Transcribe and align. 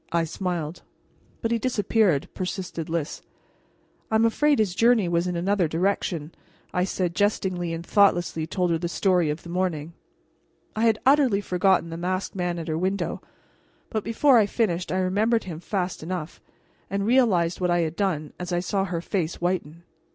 I 0.11 0.23
smiled. 0.23 0.81
"But 1.43 1.51
he 1.51 1.59
disappeared," 1.59 2.27
persisted 2.33 2.89
Lys. 2.89 3.21
"I'm 4.09 4.25
afraid 4.25 4.57
his 4.57 4.73
journey 4.73 5.07
was 5.07 5.27
in 5.27 5.35
another 5.35 5.67
direction," 5.67 6.33
I 6.73 6.85
said 6.85 7.13
jestingly, 7.13 7.71
and 7.71 7.85
thoughtlessly 7.85 8.47
told 8.47 8.71
her 8.71 8.79
the 8.79 8.87
story 8.89 9.29
of 9.29 9.43
the 9.43 9.49
morning. 9.49 9.93
I 10.75 10.85
had 10.85 10.97
utterly 11.05 11.39
forgotten 11.39 11.91
the 11.91 11.97
masked 11.97 12.33
man 12.35 12.57
at 12.57 12.67
her 12.67 12.79
window, 12.79 13.21
but 13.91 14.03
before 14.03 14.39
I 14.39 14.47
finished 14.47 14.91
I 14.91 14.97
remembered 14.97 15.43
him 15.43 15.59
fast 15.59 16.01
enough, 16.01 16.41
and 16.89 17.05
realized 17.05 17.61
what 17.61 17.69
I 17.69 17.81
had 17.81 17.95
done 17.95 18.33
as 18.39 18.51
I 18.51 18.59
saw 18.59 18.85
her 18.85 19.01
face 19.01 19.39
whiten. 19.39 19.83